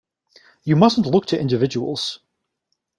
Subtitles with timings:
[0.63, 2.21] You mustn't look to individuals.